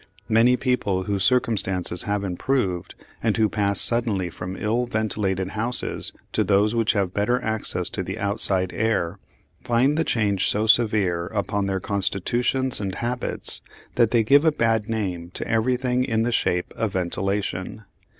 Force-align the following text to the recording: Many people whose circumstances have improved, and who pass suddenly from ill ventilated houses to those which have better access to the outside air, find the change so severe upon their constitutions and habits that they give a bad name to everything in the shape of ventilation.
Many 0.29 0.57
people 0.57 1.03
whose 1.03 1.23
circumstances 1.23 2.05
have 2.09 2.23
improved, 2.23 2.95
and 3.21 3.37
who 3.37 3.47
pass 3.47 3.79
suddenly 3.79 4.31
from 4.31 4.57
ill 4.57 4.87
ventilated 4.87 5.49
houses 5.49 6.11
to 6.33 6.43
those 6.43 6.73
which 6.73 6.93
have 6.93 7.13
better 7.13 7.39
access 7.43 7.87
to 7.91 8.01
the 8.01 8.17
outside 8.17 8.73
air, 8.73 9.19
find 9.63 9.99
the 9.99 10.03
change 10.03 10.49
so 10.49 10.65
severe 10.65 11.27
upon 11.27 11.67
their 11.67 11.79
constitutions 11.79 12.79
and 12.79 12.95
habits 12.95 13.61
that 13.93 14.09
they 14.09 14.23
give 14.23 14.43
a 14.43 14.51
bad 14.51 14.89
name 14.89 15.29
to 15.35 15.47
everything 15.47 16.03
in 16.03 16.23
the 16.23 16.31
shape 16.31 16.73
of 16.75 16.93
ventilation. 16.93 17.83